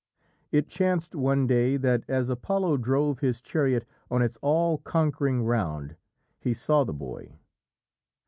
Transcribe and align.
It 0.51 0.67
chanced 0.67 1.13
one 1.13 1.45
day 1.45 1.77
that 1.77 2.03
as 2.07 2.31
Apollo 2.31 2.77
drove 2.77 3.19
his 3.19 3.39
chariot 3.39 3.85
on 4.09 4.23
its 4.23 4.35
all 4.41 4.79
conquering 4.79 5.43
round, 5.43 5.95
he 6.39 6.55
saw 6.55 6.83
the 6.83 6.91
boy. 6.91 7.37